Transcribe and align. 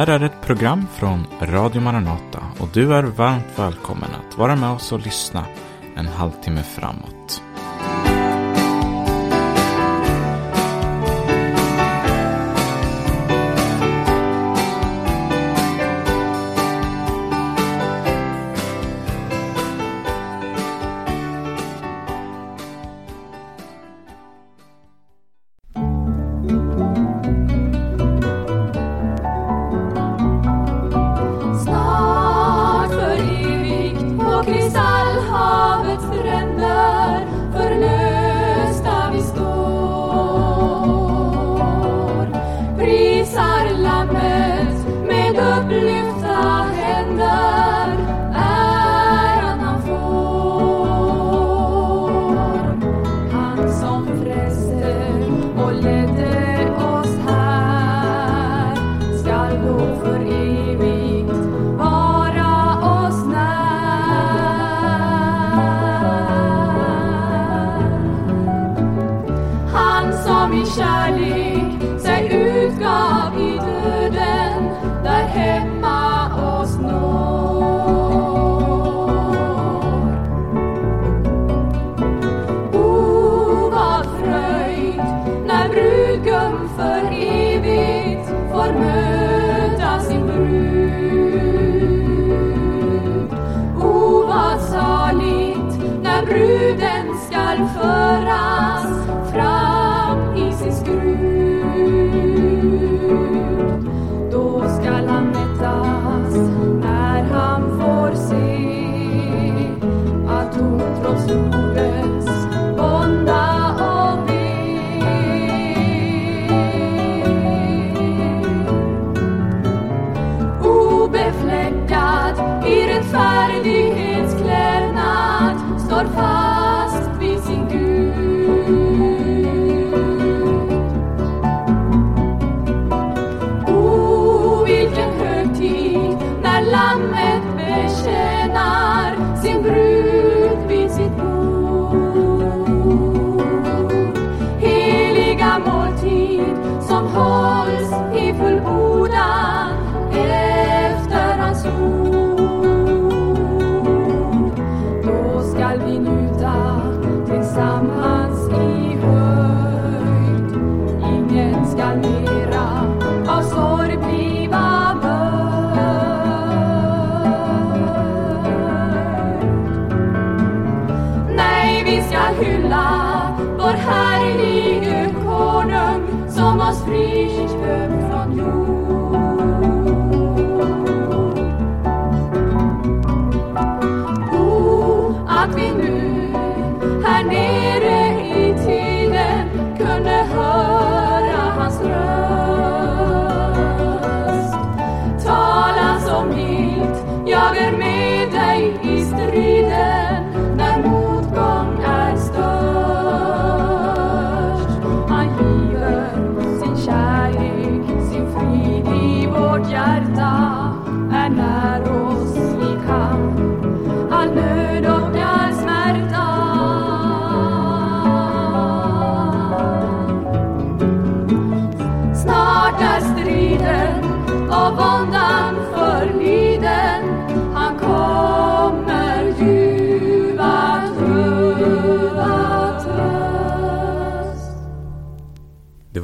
här 0.00 0.06
är 0.06 0.24
ett 0.24 0.40
program 0.42 0.86
från 0.94 1.26
Radio 1.40 1.80
Maranata 1.80 2.42
och 2.58 2.68
du 2.72 2.94
är 2.94 3.02
varmt 3.02 3.58
välkommen 3.58 4.10
att 4.10 4.38
vara 4.38 4.56
med 4.56 4.70
oss 4.70 4.92
och 4.92 5.00
lyssna 5.00 5.44
en 5.96 6.06
halvtimme 6.06 6.62
framåt. 6.62 7.42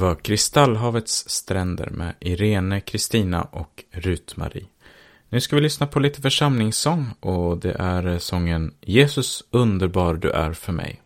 var 0.07 0.15
Kristallhavets 0.15 1.29
stränder 1.29 1.89
med 1.89 2.13
Irene, 2.19 2.81
Kristina 2.81 3.41
och 3.43 3.83
Rut-Marie. 3.91 4.65
Nu 5.29 5.41
ska 5.41 5.55
vi 5.55 5.61
lyssna 5.61 5.87
på 5.87 5.99
lite 5.99 6.21
församlingssång 6.21 7.09
och 7.19 7.57
det 7.57 7.75
är 7.79 8.19
sången 8.19 8.73
Jesus 8.81 9.43
underbar 9.51 10.13
du 10.13 10.31
är 10.31 10.53
för 10.53 10.73
mig. 10.73 11.01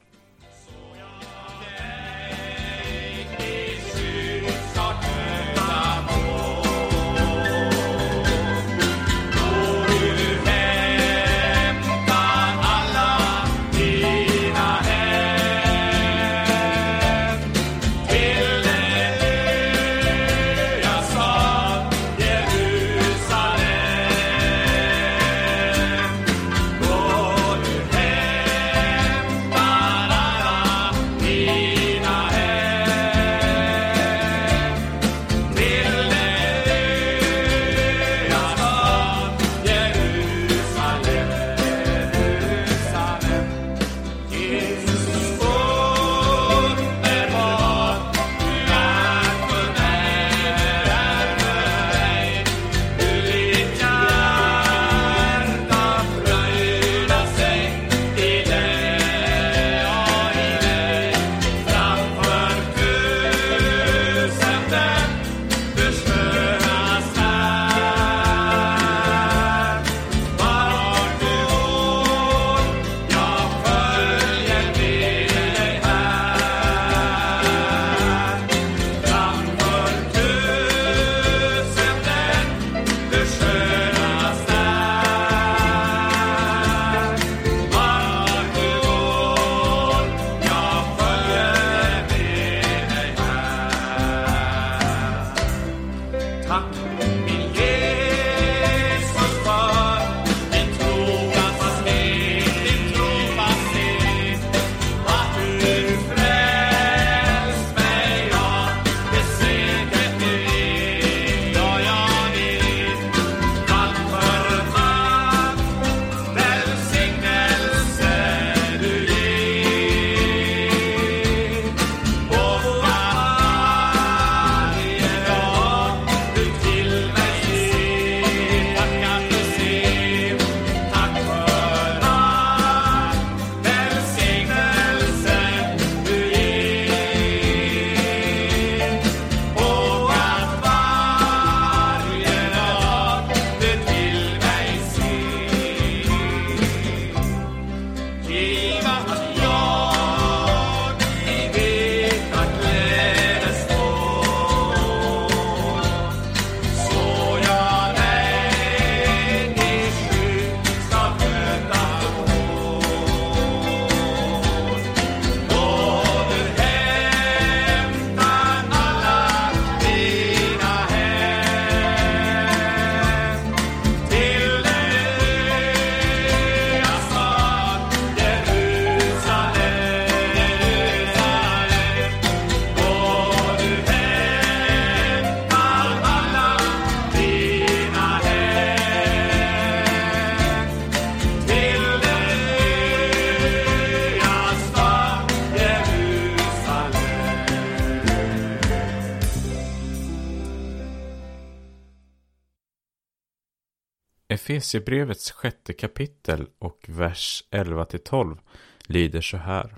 Efesierbrevets 204.31 205.31
sjätte 205.31 205.73
kapitel 205.73 206.47
och 206.59 206.85
vers 206.87 207.43
11-12 207.51 208.37
lyder 208.81 209.21
så 209.21 209.37
här. 209.37 209.77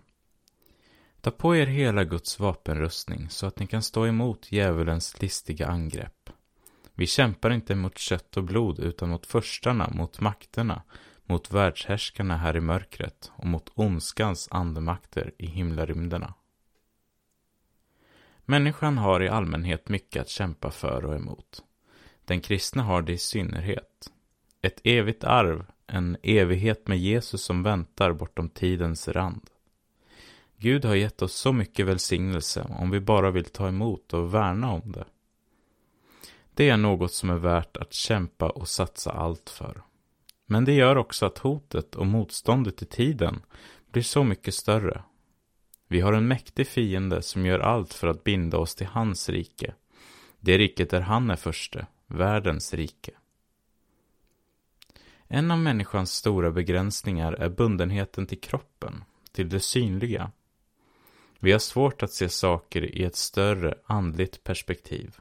Ta 1.21 1.31
på 1.31 1.55
er 1.55 1.65
hela 1.65 2.03
Guds 2.03 2.39
vapenrustning 2.39 3.29
så 3.29 3.45
att 3.45 3.59
ni 3.59 3.67
kan 3.67 3.81
stå 3.81 4.07
emot 4.07 4.51
djävulens 4.51 5.21
listiga 5.21 5.67
angrepp. 5.67 6.29
Vi 6.93 7.07
kämpar 7.07 7.49
inte 7.51 7.75
mot 7.75 7.97
kött 7.97 8.37
och 8.37 8.43
blod 8.43 8.79
utan 8.79 9.09
mot 9.09 9.25
förstarna, 9.25 9.89
mot 9.89 10.19
makterna, 10.19 10.83
mot 11.23 11.51
världshärskarna 11.51 12.37
här 12.37 12.57
i 12.57 12.61
mörkret 12.61 13.31
och 13.35 13.47
mot 13.47 13.71
ondskans 13.75 14.47
andemakter 14.51 15.33
i 15.37 15.45
himlarymderna. 15.45 16.33
Människan 18.45 18.97
har 18.97 19.23
i 19.23 19.29
allmänhet 19.29 19.89
mycket 19.89 20.21
att 20.21 20.29
kämpa 20.29 20.71
för 20.71 21.05
och 21.05 21.15
emot. 21.15 21.63
Den 22.25 22.41
kristne 22.41 22.81
har 22.81 23.01
det 23.01 23.13
i 23.13 23.17
synnerhet. 23.17 24.12
Ett 24.65 24.81
evigt 24.83 25.23
arv, 25.23 25.65
en 25.87 26.17
evighet 26.23 26.87
med 26.87 26.97
Jesus 26.97 27.43
som 27.43 27.63
väntar 27.63 28.13
bortom 28.13 28.49
tidens 28.49 29.07
rand. 29.07 29.49
Gud 30.57 30.85
har 30.85 30.95
gett 30.95 31.21
oss 31.21 31.33
så 31.33 31.53
mycket 31.53 31.85
välsignelse 31.85 32.67
om 32.69 32.91
vi 32.91 32.99
bara 32.99 33.31
vill 33.31 33.45
ta 33.45 33.67
emot 33.67 34.13
och 34.13 34.33
värna 34.33 34.71
om 34.71 34.91
det. 34.91 35.05
Det 36.53 36.69
är 36.69 36.77
något 36.77 37.13
som 37.13 37.29
är 37.29 37.37
värt 37.37 37.77
att 37.77 37.93
kämpa 37.93 38.49
och 38.49 38.67
satsa 38.67 39.11
allt 39.11 39.49
för. 39.49 39.83
Men 40.45 40.65
det 40.65 40.73
gör 40.73 40.95
också 40.95 41.25
att 41.25 41.37
hotet 41.37 41.95
och 41.95 42.07
motståndet 42.07 42.81
i 42.81 42.85
tiden 42.85 43.41
blir 43.91 44.03
så 44.03 44.23
mycket 44.23 44.53
större. 44.53 45.03
Vi 45.87 46.01
har 46.01 46.13
en 46.13 46.27
mäktig 46.27 46.67
fiende 46.67 47.21
som 47.21 47.45
gör 47.45 47.59
allt 47.59 47.93
för 47.93 48.07
att 48.07 48.23
binda 48.23 48.57
oss 48.57 48.75
till 48.75 48.87
hans 48.87 49.29
rike. 49.29 49.73
Det 50.39 50.57
riket 50.57 50.89
där 50.89 51.01
han 51.01 51.29
är 51.29 51.35
förste, 51.35 51.87
världens 52.07 52.73
rike. 52.73 53.11
En 55.27 55.51
av 55.51 55.59
människans 55.59 56.13
stora 56.13 56.51
begränsningar 56.51 57.33
är 57.33 57.49
bundenheten 57.49 58.27
till 58.27 58.41
kroppen, 58.41 59.03
till 59.31 59.49
det 59.49 59.59
synliga. 59.59 60.31
Vi 61.39 61.51
har 61.51 61.59
svårt 61.59 62.03
att 62.03 62.11
se 62.13 62.29
saker 62.29 62.97
i 62.97 63.03
ett 63.03 63.15
större 63.15 63.75
andligt 63.85 64.43
perspektiv. 64.43 65.17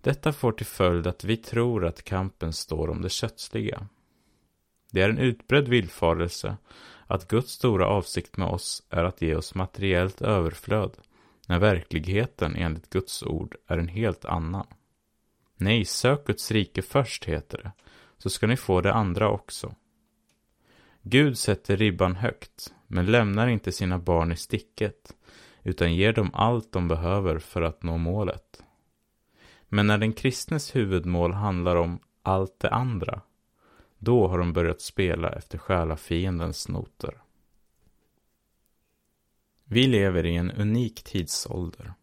Detta 0.00 0.32
får 0.32 0.52
till 0.52 0.66
följd 0.66 1.06
att 1.06 1.24
vi 1.24 1.36
tror 1.36 1.86
att 1.86 2.04
kampen 2.04 2.52
står 2.52 2.90
om 2.90 3.02
det 3.02 3.08
kötsliga. 3.08 3.86
Det 4.90 5.02
är 5.02 5.08
en 5.08 5.18
utbredd 5.18 5.68
villfarelse 5.68 6.56
att 7.06 7.28
Guds 7.28 7.52
stora 7.52 7.86
avsikt 7.86 8.36
med 8.36 8.48
oss 8.48 8.82
är 8.90 9.04
att 9.04 9.22
ge 9.22 9.34
oss 9.34 9.54
materiellt 9.54 10.22
överflöd, 10.22 10.96
när 11.46 11.58
verkligheten 11.58 12.56
enligt 12.56 12.90
Guds 12.90 13.22
ord 13.22 13.56
är 13.66 13.78
en 13.78 13.88
helt 13.88 14.24
annan. 14.24 14.66
Nej, 15.56 15.84
sök 15.84 16.26
Guds 16.26 16.50
rike 16.50 16.82
först, 16.82 17.24
heter 17.24 17.58
det, 17.58 17.72
så 18.18 18.30
ska 18.30 18.46
ni 18.46 18.56
få 18.56 18.80
det 18.80 18.92
andra 18.92 19.30
också. 19.30 19.74
Gud 21.02 21.38
sätter 21.38 21.76
ribban 21.76 22.16
högt, 22.16 22.74
men 22.86 23.06
lämnar 23.06 23.46
inte 23.48 23.72
sina 23.72 23.98
barn 23.98 24.32
i 24.32 24.36
sticket, 24.36 25.16
utan 25.62 25.94
ger 25.94 26.12
dem 26.12 26.30
allt 26.34 26.72
de 26.72 26.88
behöver 26.88 27.38
för 27.38 27.62
att 27.62 27.82
nå 27.82 27.96
målet. 27.96 28.62
Men 29.68 29.86
när 29.86 29.98
den 29.98 30.12
kristnes 30.12 30.76
huvudmål 30.76 31.32
handlar 31.32 31.76
om 31.76 32.00
allt 32.22 32.60
det 32.60 32.70
andra, 32.70 33.20
då 33.98 34.28
har 34.28 34.38
de 34.38 34.52
börjat 34.52 34.80
spela 34.80 35.30
efter 35.30 35.58
själafiendens 35.58 36.68
noter. 36.68 37.22
Vi 39.64 39.86
lever 39.86 40.26
i 40.26 40.36
en 40.36 40.50
unik 40.50 41.02
tidsålder. 41.02 41.94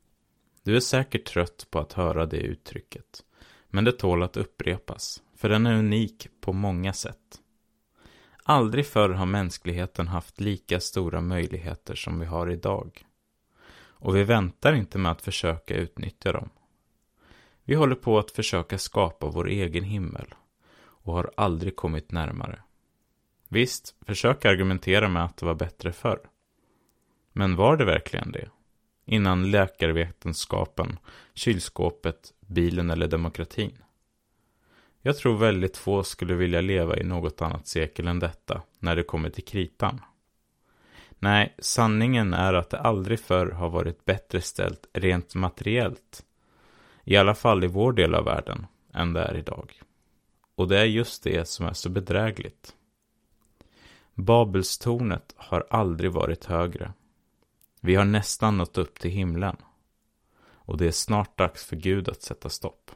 Du 0.64 0.76
är 0.76 0.80
säkert 0.80 1.26
trött 1.26 1.68
på 1.70 1.80
att 1.80 1.94
höra 1.94 2.26
det 2.26 2.38
uttrycket, 2.38 3.24
men 3.70 3.84
det 3.84 3.92
tål 3.92 4.24
att 4.24 4.38
upprepas 4.38 5.22
för 5.36 5.50
den 5.50 5.66
är 5.66 5.80
unik 5.80 6.28
på 6.42 6.54
många 6.54 6.94
sätt. 6.94 7.42
Aldrig 8.44 8.86
förr 8.86 9.10
har 9.10 9.26
mänskligheten 9.26 10.08
haft 10.08 10.42
lika 10.42 10.80
stora 10.80 11.22
möjligheter 11.22 11.96
som 11.96 12.20
vi 12.20 12.26
har 12.26 12.52
idag. 12.52 13.06
Och 13.78 14.16
vi 14.16 14.24
väntar 14.24 14.74
inte 14.74 14.98
med 14.98 15.12
att 15.12 15.22
försöka 15.22 15.76
utnyttja 15.76 16.32
dem. 16.32 16.50
Vi 17.64 17.76
håller 17.76 17.96
på 17.96 18.20
att 18.20 18.32
försöka 18.32 18.78
skapa 18.78 19.28
vår 19.28 19.50
egen 19.50 19.84
himmel 19.84 20.34
och 20.78 21.14
har 21.14 21.32
aldrig 21.38 21.76
kommit 21.76 22.12
närmare. 22.12 22.62
Visst, 23.50 23.96
försök 24.02 24.46
argumentera 24.46 25.08
med 25.08 25.26
att 25.26 25.38
det 25.38 25.46
var 25.46 25.56
bättre 25.56 25.92
förr. 25.92 26.20
Men 27.32 27.56
var 27.56 27.78
det 27.78 27.86
verkligen 27.86 28.32
det? 28.32 28.50
Innan 29.06 29.52
läkarvetenskapen, 29.52 31.00
kylskåpet, 31.34 32.34
bilen 32.40 32.90
eller 32.90 33.08
demokratin? 33.08 33.78
Jag 35.08 35.18
tror 35.18 35.38
väldigt 35.38 35.78
få 35.78 36.04
skulle 36.04 36.36
vilja 36.36 36.62
leva 36.62 36.98
i 36.98 37.04
något 37.04 37.42
annat 37.42 37.68
sekel 37.68 38.08
än 38.08 38.20
detta, 38.20 38.62
när 38.80 38.96
det 38.96 39.04
kommer 39.04 39.30
till 39.30 39.44
kritan. 39.44 40.02
Nej, 41.20 41.56
sanningen 41.60 42.34
är 42.34 42.54
att 42.54 42.70
det 42.70 42.80
aldrig 42.80 43.20
förr 43.20 43.52
har 43.52 43.70
varit 43.70 44.06
bättre 44.06 44.42
ställt 44.42 44.88
rent 44.94 45.36
materiellt, 45.36 46.26
i 47.04 47.18
alla 47.18 47.36
fall 47.36 47.64
i 47.64 47.68
vår 47.68 47.94
del 47.94 48.16
av 48.16 48.26
världen, 48.26 48.68
än 48.94 49.14
det 49.14 49.22
är 49.22 49.38
idag. 49.38 49.82
Och 50.56 50.68
det 50.68 50.80
är 50.80 50.86
just 50.86 51.24
det 51.24 51.48
som 51.48 51.66
är 51.66 51.74
så 51.74 51.90
bedrägligt. 51.90 52.76
Babelstornet 54.14 55.34
har 55.38 55.66
aldrig 55.70 56.12
varit 56.12 56.46
högre. 56.46 56.94
Vi 57.82 57.96
har 57.96 58.06
nästan 58.06 58.58
nått 58.58 58.78
upp 58.78 59.00
till 59.00 59.12
himlen. 59.12 59.58
Och 60.46 60.78
det 60.78 60.88
är 60.88 60.92
snart 60.92 61.38
dags 61.38 61.66
för 61.66 61.76
Gud 61.76 62.10
att 62.10 62.22
sätta 62.22 62.50
stopp. 62.50 62.92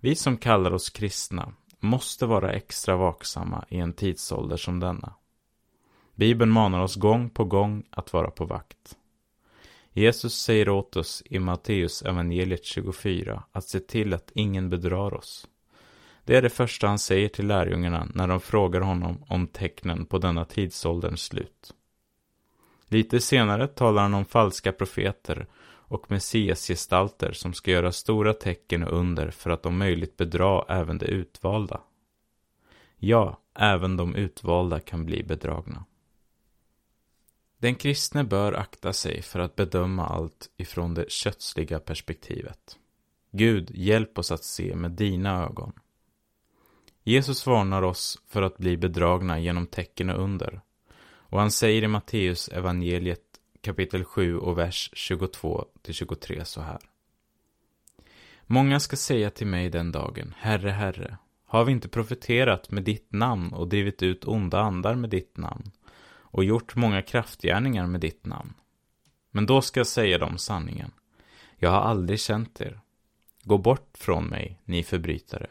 Vi 0.00 0.14
som 0.14 0.36
kallar 0.36 0.72
oss 0.72 0.90
kristna 0.90 1.52
måste 1.80 2.26
vara 2.26 2.52
extra 2.52 2.96
vaksamma 2.96 3.64
i 3.68 3.78
en 3.78 3.92
tidsålder 3.92 4.56
som 4.56 4.80
denna. 4.80 5.14
Bibeln 6.14 6.50
manar 6.50 6.80
oss 6.80 6.96
gång 6.96 7.30
på 7.30 7.44
gång 7.44 7.82
att 7.90 8.12
vara 8.12 8.30
på 8.30 8.44
vakt. 8.44 8.96
Jesus 9.92 10.34
säger 10.34 10.68
åt 10.68 10.96
oss 10.96 11.22
i 11.26 11.38
Matteus 11.38 12.02
evangeliet 12.02 12.64
24 12.64 13.42
att 13.52 13.64
se 13.64 13.80
till 13.80 14.14
att 14.14 14.30
ingen 14.34 14.70
bedrar 14.70 15.14
oss. 15.14 15.48
Det 16.24 16.36
är 16.36 16.42
det 16.42 16.50
första 16.50 16.86
han 16.88 16.98
säger 16.98 17.28
till 17.28 17.46
lärjungarna 17.46 18.08
när 18.14 18.28
de 18.28 18.40
frågar 18.40 18.80
honom 18.80 19.24
om 19.28 19.46
tecknen 19.46 20.06
på 20.06 20.18
denna 20.18 20.44
tidsålderns 20.44 21.22
slut. 21.22 21.74
Lite 22.88 23.20
senare 23.20 23.66
talar 23.66 24.02
han 24.02 24.14
om 24.14 24.24
falska 24.24 24.72
profeter 24.72 25.46
och 25.88 26.10
messiasgestalter 26.10 27.32
som 27.32 27.52
ska 27.52 27.70
göra 27.70 27.92
stora 27.92 28.32
tecken 28.32 28.82
och 28.82 28.98
under 28.98 29.30
för 29.30 29.50
att 29.50 29.66
om 29.66 29.78
möjligt 29.78 30.16
bedra 30.16 30.64
även 30.68 30.98
de 30.98 31.06
utvalda. 31.06 31.80
Ja, 32.96 33.40
även 33.54 33.96
de 33.96 34.14
utvalda 34.14 34.80
kan 34.80 35.06
bli 35.06 35.22
bedragna. 35.22 35.84
Den 37.58 37.74
kristne 37.74 38.24
bör 38.24 38.52
akta 38.52 38.92
sig 38.92 39.22
för 39.22 39.38
att 39.38 39.56
bedöma 39.56 40.06
allt 40.06 40.50
ifrån 40.56 40.94
det 40.94 41.10
kötsliga 41.10 41.80
perspektivet. 41.80 42.78
Gud, 43.30 43.70
hjälp 43.74 44.18
oss 44.18 44.32
att 44.32 44.44
se 44.44 44.76
med 44.76 44.90
dina 44.90 45.44
ögon. 45.44 45.72
Jesus 47.02 47.46
varnar 47.46 47.82
oss 47.82 48.22
för 48.26 48.42
att 48.42 48.58
bli 48.58 48.76
bedragna 48.76 49.40
genom 49.40 49.66
tecken 49.66 50.10
och 50.10 50.22
under. 50.22 50.60
Och 51.28 51.40
han 51.40 51.50
säger 51.50 51.82
i 51.82 51.88
Matteus 51.88 52.48
evangeliet 52.48 53.25
kapitel 53.66 54.04
7 54.04 54.38
och 54.38 54.58
vers 54.58 54.90
22-23 54.94 56.44
så 56.44 56.60
här. 56.60 56.78
Många 58.42 58.80
ska 58.80 58.96
säga 58.96 59.30
till 59.30 59.46
mig 59.46 59.70
den 59.70 59.92
dagen, 59.92 60.34
Herre, 60.38 60.70
Herre, 60.70 61.18
Har 61.44 61.64
vi 61.64 61.72
inte 61.72 61.88
profeterat 61.88 62.70
med 62.70 62.82
ditt 62.82 63.12
namn 63.12 63.52
och 63.52 63.68
drivit 63.68 64.02
ut 64.02 64.24
onda 64.24 64.60
andar 64.60 64.94
med 64.94 65.10
ditt 65.10 65.36
namn 65.36 65.70
och 66.08 66.44
gjort 66.44 66.76
många 66.76 67.02
kraftgärningar 67.02 67.86
med 67.86 68.00
ditt 68.00 68.26
namn? 68.26 68.54
Men 69.30 69.46
då 69.46 69.62
ska 69.62 69.80
jag 69.80 69.86
säga 69.86 70.18
dem 70.18 70.38
sanningen. 70.38 70.90
Jag 71.56 71.70
har 71.70 71.80
aldrig 71.80 72.20
känt 72.20 72.60
er. 72.60 72.80
Gå 73.42 73.58
bort 73.58 73.98
från 73.98 74.26
mig, 74.26 74.60
ni 74.64 74.82
förbrytare. 74.82 75.50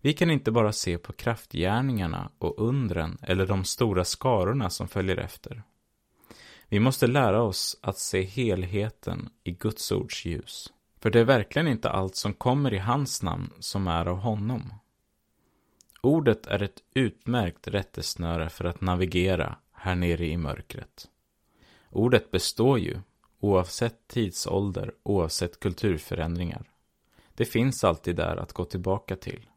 Vi 0.00 0.12
kan 0.12 0.30
inte 0.30 0.50
bara 0.50 0.72
se 0.72 0.98
på 0.98 1.12
kraftgärningarna 1.12 2.30
och 2.38 2.58
undren 2.58 3.18
eller 3.22 3.46
de 3.46 3.64
stora 3.64 4.04
skarorna 4.04 4.70
som 4.70 4.88
följer 4.88 5.16
efter. 5.16 5.62
Vi 6.68 6.80
måste 6.80 7.06
lära 7.06 7.42
oss 7.42 7.78
att 7.82 7.98
se 7.98 8.22
helheten 8.22 9.30
i 9.44 9.50
Guds 9.52 9.92
ords 9.92 10.24
ljus. 10.24 10.72
För 11.00 11.10
det 11.10 11.20
är 11.20 11.24
verkligen 11.24 11.68
inte 11.68 11.90
allt 11.90 12.16
som 12.16 12.34
kommer 12.34 12.74
i 12.74 12.78
hans 12.78 13.22
namn 13.22 13.50
som 13.58 13.88
är 13.88 14.06
av 14.06 14.16
honom. 14.16 14.74
Ordet 16.00 16.46
är 16.46 16.62
ett 16.62 16.82
utmärkt 16.94 17.68
rättesnöre 17.68 18.48
för 18.48 18.64
att 18.64 18.80
navigera 18.80 19.56
här 19.72 19.94
nere 19.94 20.26
i 20.26 20.36
mörkret. 20.36 21.08
Ordet 21.90 22.30
består 22.30 22.78
ju, 22.78 23.00
oavsett 23.40 24.08
tidsålder, 24.08 24.94
oavsett 25.02 25.60
kulturförändringar. 25.60 26.70
Det 27.34 27.44
finns 27.44 27.84
alltid 27.84 28.16
där 28.16 28.36
att 28.36 28.52
gå 28.52 28.64
tillbaka 28.64 29.16
till. 29.16 29.48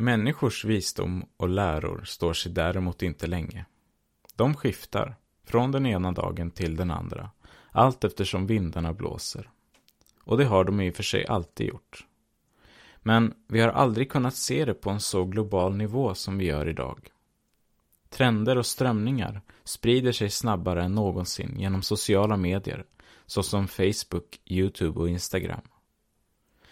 Människors 0.00 0.64
visdom 0.64 1.24
och 1.36 1.48
läror 1.48 2.02
står 2.04 2.32
sig 2.32 2.52
däremot 2.52 3.02
inte 3.02 3.26
länge. 3.26 3.64
De 4.36 4.54
skiftar, 4.54 5.16
från 5.44 5.72
den 5.72 5.86
ena 5.86 6.12
dagen 6.12 6.50
till 6.50 6.76
den 6.76 6.90
andra, 6.90 7.30
allt 7.72 8.04
eftersom 8.04 8.46
vindarna 8.46 8.92
blåser. 8.92 9.50
Och 10.24 10.38
det 10.38 10.44
har 10.44 10.64
de 10.64 10.80
i 10.80 10.90
och 10.90 10.94
för 10.94 11.02
sig 11.02 11.26
alltid 11.26 11.66
gjort. 11.66 12.06
Men 12.98 13.34
vi 13.46 13.60
har 13.60 13.68
aldrig 13.68 14.10
kunnat 14.10 14.34
se 14.34 14.64
det 14.64 14.74
på 14.74 14.90
en 14.90 15.00
så 15.00 15.24
global 15.24 15.76
nivå 15.76 16.14
som 16.14 16.38
vi 16.38 16.44
gör 16.44 16.68
idag. 16.68 17.08
Trender 18.08 18.58
och 18.58 18.66
strömningar 18.66 19.42
sprider 19.64 20.12
sig 20.12 20.30
snabbare 20.30 20.82
än 20.82 20.94
någonsin 20.94 21.54
genom 21.58 21.82
sociala 21.82 22.36
medier, 22.36 22.84
såsom 23.26 23.68
Facebook, 23.68 24.40
YouTube 24.44 25.00
och 25.00 25.08
Instagram. 25.08 25.68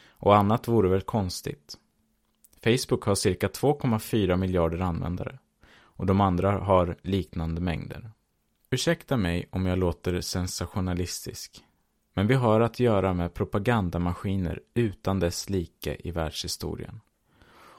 Och 0.08 0.36
annat 0.36 0.68
vore 0.68 0.88
väl 0.88 1.02
konstigt. 1.02 1.78
Facebook 2.64 3.04
har 3.04 3.14
cirka 3.14 3.48
2,4 3.48 4.36
miljarder 4.36 4.80
användare 4.80 5.38
och 5.78 6.06
de 6.06 6.20
andra 6.20 6.50
har 6.50 6.96
liknande 7.02 7.60
mängder. 7.60 8.10
Ursäkta 8.70 9.16
mig 9.16 9.48
om 9.50 9.66
jag 9.66 9.78
låter 9.78 10.20
sensationalistisk, 10.20 11.64
men 12.14 12.26
vi 12.26 12.34
har 12.34 12.60
att 12.60 12.80
göra 12.80 13.14
med 13.14 13.34
propagandamaskiner 13.34 14.60
utan 14.74 15.20
dess 15.20 15.50
like 15.50 15.96
i 15.98 16.10
världshistorien. 16.10 17.00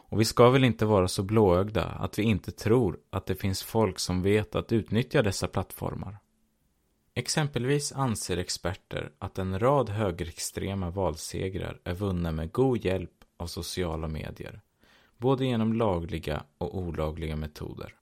Och 0.10 0.20
vi 0.20 0.26
ska 0.26 0.50
väl 0.50 0.64
inte 0.64 0.86
vara 0.86 1.08
så 1.08 1.24
blåögda 1.24 1.84
att 1.84 2.20
vi 2.20 2.24
inte 2.24 2.52
tror 2.52 3.00
att 3.10 3.26
det 3.26 3.36
finns 3.36 3.64
folk 3.64 4.00
som 4.00 4.22
vet 4.22 4.56
att 4.56 4.72
utnyttja 4.72 5.22
dessa 5.22 5.48
plattformar. 5.48 6.18
Exempelvis 7.14 7.92
anser 7.92 8.38
experter 8.38 9.12
att 9.20 9.38
en 9.38 9.60
rad 9.60 9.90
högerextrema 9.90 10.90
valsegrar 10.90 11.80
är 11.84 11.94
vunna 11.94 12.32
med 12.32 12.52
god 12.52 12.86
hjälp 12.86 13.12
av 13.38 13.48
sociala 13.48 14.08
medier, 14.08 14.62
både 15.18 15.46
genom 15.46 15.74
lagliga 15.74 16.44
och 16.58 16.78
olagliga 16.78 17.36
metoder. 17.36 17.94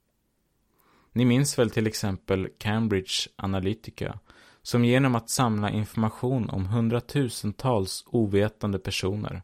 Ni 1.12 1.26
minns 1.26 1.60
väl 1.60 1.70
till 1.70 1.88
exempel 1.88 2.50
Cambridge 2.58 3.30
Analytica 3.36 4.20
som 4.62 4.86
genom 4.86 5.16
att 5.16 5.30
samla 5.30 5.72
information 5.72 6.50
om 6.50 6.66
hundratusentals 6.66 8.04
ovetande 8.08 8.80
personer 8.80 9.42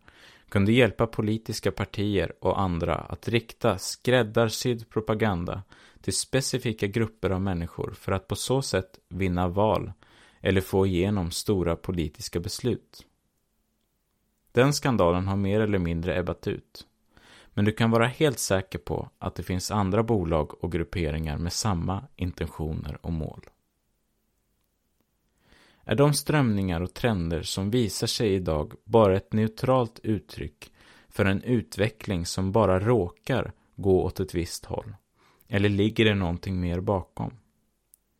kunde 0.50 0.72
hjälpa 0.72 1.08
politiska 1.08 1.72
partier 1.72 2.34
och 2.40 2.62
andra 2.62 2.96
att 2.96 3.28
rikta 3.28 3.78
skräddarsydd 3.78 4.90
propaganda 4.90 5.64
till 6.02 6.14
specifika 6.14 6.88
grupper 6.88 7.30
av 7.30 7.42
människor 7.42 7.92
för 7.92 8.12
att 8.12 8.28
på 8.28 8.36
så 8.36 8.62
sätt 8.62 9.00
vinna 9.10 9.48
val 9.48 9.92
eller 10.42 10.62
få 10.62 10.86
igenom 10.86 11.32
stora 11.32 11.76
politiska 11.76 12.40
beslut. 12.40 13.06
Den 14.52 14.74
skandalen 14.74 15.28
har 15.28 15.38
mer 15.38 15.60
eller 15.60 15.80
mindre 15.80 16.20
ebbat 16.20 16.48
ut. 16.48 16.88
Men 17.54 17.66
du 17.66 17.72
kan 17.72 17.92
vara 17.92 18.08
helt 18.08 18.40
säker 18.40 18.80
på 18.80 19.10
att 19.20 19.36
det 19.36 19.44
finns 19.44 19.72
andra 19.72 20.04
bolag 20.04 20.64
och 20.64 20.72
grupperingar 20.72 21.38
med 21.38 21.54
samma 21.54 22.04
intentioner 22.16 22.98
och 23.02 23.14
mål. 23.14 23.42
Är 25.84 25.96
de 25.96 26.14
strömningar 26.14 26.82
och 26.82 26.94
trender 26.94 27.42
som 27.42 27.72
visar 27.72 28.08
sig 28.08 28.34
idag 28.34 28.74
bara 28.84 29.18
ett 29.18 29.34
neutralt 29.34 30.00
uttryck 30.04 30.72
för 31.10 31.26
en 31.26 31.44
utveckling 31.44 32.26
som 32.26 32.52
bara 32.52 32.80
råkar 32.80 33.52
gå 33.76 34.04
åt 34.04 34.20
ett 34.20 34.36
visst 34.36 34.66
håll? 34.66 34.96
Eller 35.48 35.70
ligger 35.70 36.06
det 36.06 36.16
någonting 36.16 36.62
mer 36.62 36.80
bakom? 36.80 37.34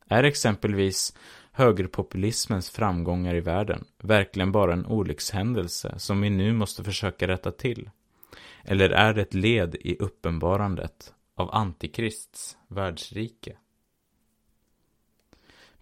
Är 0.08 0.24
exempelvis 0.24 1.18
högerpopulismens 1.52 2.70
framgångar 2.70 3.36
i 3.36 3.40
världen 3.40 3.86
verkligen 3.98 4.52
bara 4.52 4.74
en 4.74 4.86
olyckshändelse 4.86 6.00
som 6.00 6.22
vi 6.22 6.30
nu 6.30 6.54
måste 6.54 6.84
försöka 6.84 7.28
rätta 7.28 7.52
till? 7.52 7.90
Eller 8.64 8.90
är 8.90 9.14
det 9.14 9.22
ett 9.22 9.34
led 9.34 9.76
i 9.76 9.98
uppenbarandet 9.98 11.14
av 11.36 11.56
Antikrists 11.56 12.58
världsrike? 12.68 13.58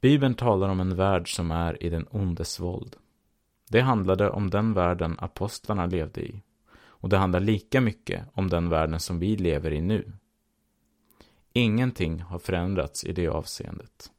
Bibeln 0.01 0.36
talar 0.36 0.69
om 0.69 0.79
en 0.79 0.95
värld 0.95 1.36
som 1.36 1.51
är 1.51 1.83
i 1.83 1.89
den 1.89 2.07
ondes 2.12 2.59
våld. 2.59 2.95
Det 3.69 3.81
handlade 3.81 4.29
om 4.29 4.50
den 4.50 4.74
världen 4.74 5.15
apostlarna 5.19 5.86
levde 5.86 6.21
i. 6.21 6.41
Och 6.79 7.09
det 7.09 7.17
handlar 7.17 7.39
lika 7.39 7.81
mycket 7.81 8.25
om 8.33 8.50
den 8.50 8.69
världen 8.69 9.00
som 9.00 9.19
vi 9.19 9.36
lever 9.36 9.74
i 9.74 9.81
nu. 9.81 10.12
Ingenting 11.53 12.21
har 12.21 12.39
förändrats 12.39 13.03
i 13.03 13.12
det 13.12 13.27
avseendet. 13.27 14.12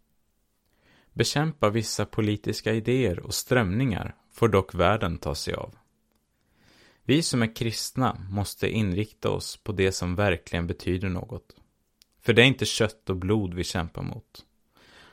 Bekämpa 1.12 1.70
vissa 1.70 2.04
politiska 2.06 2.72
idéer 2.72 3.20
och 3.20 3.34
strömningar 3.34 4.14
får 4.30 4.48
dock 4.48 4.74
världen 4.74 5.18
ta 5.18 5.34
sig 5.34 5.54
av. 5.54 5.74
Vi 7.10 7.22
som 7.22 7.42
är 7.42 7.54
kristna 7.54 8.16
måste 8.30 8.68
inrikta 8.68 9.30
oss 9.30 9.56
på 9.56 9.72
det 9.72 9.92
som 9.92 10.14
verkligen 10.14 10.66
betyder 10.66 11.08
något. 11.08 11.56
För 12.20 12.32
det 12.32 12.42
är 12.42 12.46
inte 12.46 12.64
kött 12.64 13.10
och 13.10 13.16
blod 13.16 13.54
vi 13.54 13.64
kämpar 13.64 14.02
mot. 14.02 14.44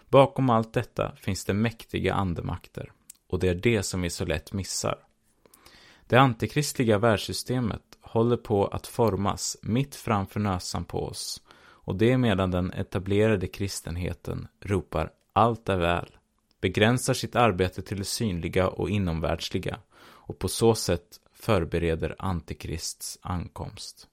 Bakom 0.09 0.49
allt 0.49 0.73
detta 0.73 1.15
finns 1.15 1.45
det 1.45 1.53
mäktiga 1.53 2.13
andemakter 2.13 2.91
och 3.27 3.39
det 3.39 3.47
är 3.49 3.55
det 3.55 3.83
som 3.83 4.01
vi 4.01 4.09
så 4.09 4.25
lätt 4.25 4.53
missar. 4.53 4.95
Det 6.07 6.17
antikristliga 6.17 6.97
världssystemet 6.97 7.83
håller 8.01 8.37
på 8.37 8.67
att 8.67 8.87
formas 8.87 9.57
mitt 9.61 9.95
framför 9.95 10.39
näsan 10.39 10.85
på 10.85 11.05
oss 11.05 11.41
och 11.59 11.95
det 11.95 12.17
medan 12.17 12.51
den 12.51 12.73
etablerade 12.73 13.47
kristenheten 13.47 14.47
ropar 14.61 15.11
allt 15.33 15.69
är 15.69 15.77
väl, 15.77 16.17
begränsar 16.61 17.13
sitt 17.13 17.35
arbete 17.35 17.81
till 17.81 17.97
det 17.97 18.05
synliga 18.05 18.67
och 18.67 18.89
inomvärldsliga 18.89 19.79
och 19.99 20.39
på 20.39 20.47
så 20.47 20.75
sätt 20.75 21.19
förbereder 21.39 22.15
Antikrists 22.19 23.19
ankomst. 23.21 24.07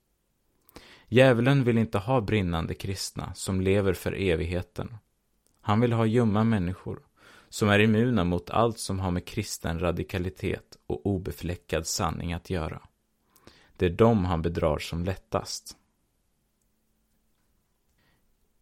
Djävulen 1.09 1.64
vill 1.64 1.78
inte 1.78 1.99
ha 1.99 2.21
brinnande 2.21 2.75
kristna 2.75 3.35
som 3.35 3.61
lever 3.61 3.93
för 3.93 4.12
evigheten. 4.12 4.97
Han 5.61 5.81
vill 5.81 5.93
ha 5.93 6.07
ljumma 6.07 6.45
människor 6.45 7.00
som 7.49 7.69
är 7.69 7.78
immuna 7.78 8.25
mot 8.25 8.50
allt 8.50 8.78
som 8.78 9.00
har 9.00 9.11
med 9.11 9.25
kristen 9.25 9.81
radikalitet 9.81 10.78
och 10.87 11.07
obefläckad 11.07 11.87
sanning 11.87 12.33
att 12.33 12.50
göra. 12.50 12.83
Det 13.76 13.87
är 13.87 13.90
dem 13.90 14.25
han 14.25 14.43
bedrar 14.43 14.78
som 14.78 15.04
lättast. 15.04 15.76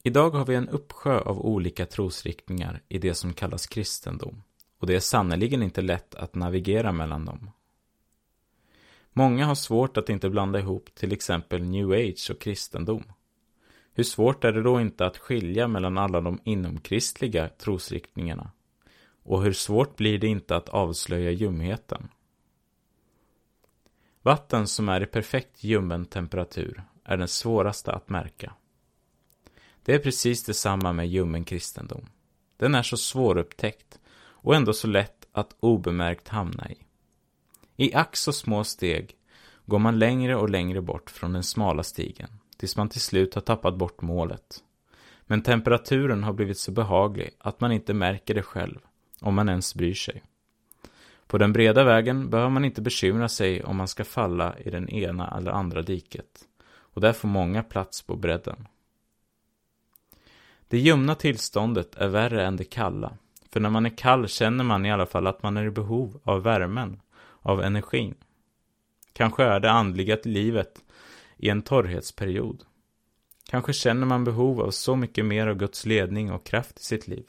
Idag 0.02 0.30
har 0.30 0.46
vi 0.46 0.54
en 0.54 0.68
uppsjö 0.68 1.20
av 1.20 1.40
olika 1.40 1.86
trosriktningar 1.86 2.82
i 2.88 2.98
det 2.98 3.14
som 3.14 3.32
kallas 3.32 3.66
kristendom 3.66 4.42
och 4.82 4.86
det 4.86 4.94
är 4.94 5.00
sannerligen 5.00 5.62
inte 5.62 5.82
lätt 5.82 6.14
att 6.14 6.34
navigera 6.34 6.92
mellan 6.92 7.24
dem. 7.24 7.50
Många 9.12 9.46
har 9.46 9.54
svårt 9.54 9.96
att 9.96 10.08
inte 10.08 10.30
blanda 10.30 10.58
ihop 10.58 10.94
till 10.94 11.12
exempel 11.12 11.62
new 11.62 11.90
age 11.90 12.30
och 12.30 12.40
kristendom. 12.40 13.04
Hur 13.94 14.04
svårt 14.04 14.44
är 14.44 14.52
det 14.52 14.62
då 14.62 14.80
inte 14.80 15.06
att 15.06 15.18
skilja 15.18 15.68
mellan 15.68 15.98
alla 15.98 16.20
de 16.20 16.40
inomkristliga 16.44 17.48
trosriktningarna? 17.48 18.50
Och 19.22 19.42
hur 19.42 19.52
svårt 19.52 19.96
blir 19.96 20.18
det 20.18 20.26
inte 20.26 20.56
att 20.56 20.68
avslöja 20.68 21.30
ljumheten? 21.30 22.08
Vatten 24.22 24.66
som 24.66 24.88
är 24.88 25.02
i 25.02 25.06
perfekt 25.06 25.64
ljummen 25.64 26.06
temperatur 26.06 26.82
är 27.04 27.16
den 27.16 27.28
svåraste 27.28 27.92
att 27.92 28.08
märka. 28.08 28.54
Det 29.82 29.94
är 29.94 29.98
precis 29.98 30.44
detsamma 30.44 30.92
med 30.92 31.08
ljummen 31.08 31.44
kristendom. 31.44 32.06
Den 32.56 32.74
är 32.74 32.82
så 32.82 32.96
svårupptäckt 32.96 34.00
och 34.14 34.54
ändå 34.54 34.72
så 34.72 34.86
lätt 34.86 35.28
att 35.32 35.56
obemärkt 35.60 36.28
hamna 36.28 36.70
i. 36.70 36.76
I 37.76 37.94
ax 37.94 38.20
så 38.20 38.32
små 38.32 38.64
steg 38.64 39.16
går 39.66 39.78
man 39.78 39.98
längre 39.98 40.36
och 40.36 40.50
längre 40.50 40.80
bort 40.80 41.10
från 41.10 41.32
den 41.32 41.42
smala 41.42 41.82
stigen, 41.82 42.28
tills 42.56 42.76
man 42.76 42.88
till 42.88 43.00
slut 43.00 43.34
har 43.34 43.42
tappat 43.42 43.76
bort 43.76 44.02
målet. 44.02 44.62
Men 45.22 45.42
temperaturen 45.42 46.22
har 46.22 46.32
blivit 46.32 46.58
så 46.58 46.72
behaglig 46.72 47.30
att 47.38 47.60
man 47.60 47.72
inte 47.72 47.94
märker 47.94 48.34
det 48.34 48.42
själv, 48.42 48.78
om 49.20 49.34
man 49.34 49.48
ens 49.48 49.74
bryr 49.74 49.94
sig. 49.94 50.22
På 51.26 51.38
den 51.38 51.52
breda 51.52 51.84
vägen 51.84 52.30
behöver 52.30 52.50
man 52.50 52.64
inte 52.64 52.82
bekymra 52.82 53.28
sig 53.28 53.64
om 53.64 53.76
man 53.76 53.88
ska 53.88 54.04
falla 54.04 54.58
i 54.58 54.70
den 54.70 54.88
ena 54.88 55.36
eller 55.36 55.50
andra 55.50 55.82
diket. 55.82 56.44
Och 56.64 57.00
där 57.00 57.12
får 57.12 57.28
många 57.28 57.62
plats 57.62 58.02
på 58.02 58.16
bredden. 58.16 58.68
Det 60.68 60.78
ljumna 60.78 61.14
tillståndet 61.14 61.94
är 61.94 62.08
värre 62.08 62.46
än 62.46 62.56
det 62.56 62.64
kalla. 62.64 63.12
För 63.50 63.60
när 63.60 63.70
man 63.70 63.86
är 63.86 63.96
kall 63.96 64.28
känner 64.28 64.64
man 64.64 64.86
i 64.86 64.92
alla 64.92 65.06
fall 65.06 65.26
att 65.26 65.42
man 65.42 65.56
är 65.56 65.64
i 65.64 65.70
behov 65.70 66.20
av 66.24 66.42
värmen, 66.42 67.00
av 67.42 67.62
energin. 67.62 68.14
Kanske 69.12 69.44
är 69.44 69.60
det 69.60 69.70
andliga 69.70 70.18
livet 70.24 70.84
i 71.36 71.48
en 71.48 71.62
torrhetsperiod. 71.62 72.64
Kanske 73.50 73.72
känner 73.72 74.06
man 74.06 74.24
behov 74.24 74.60
av 74.60 74.70
så 74.70 74.96
mycket 74.96 75.24
mer 75.24 75.46
av 75.46 75.56
Guds 75.56 75.86
ledning 75.86 76.32
och 76.32 76.46
kraft 76.46 76.80
i 76.80 76.82
sitt 76.82 77.08
liv. 77.08 77.24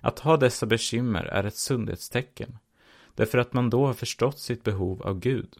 Att 0.00 0.18
ha 0.18 0.36
dessa 0.36 0.66
bekymmer 0.66 1.24
är 1.24 1.44
ett 1.44 1.56
sundhetstecken, 1.56 2.58
därför 3.14 3.38
att 3.38 3.52
man 3.52 3.70
då 3.70 3.86
har 3.86 3.94
förstått 3.94 4.38
sitt 4.38 4.64
behov 4.64 5.02
av 5.02 5.20
Gud. 5.20 5.56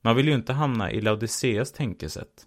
Man 0.00 0.16
vill 0.16 0.28
ju 0.28 0.34
inte 0.34 0.52
hamna 0.52 0.92
i 0.92 1.00
Laodiceas 1.00 1.72
tänkesätt, 1.72 2.46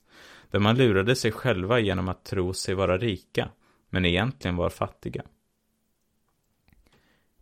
där 0.52 0.60
man 0.60 0.78
lurade 0.78 1.16
sig 1.16 1.32
själva 1.32 1.80
genom 1.80 2.10
att 2.10 2.26
tro 2.26 2.54
sig 2.54 2.76
vara 2.76 2.98
rika, 2.98 3.50
men 3.90 4.06
egentligen 4.06 4.56
var 4.56 4.70
fattiga. 4.70 5.24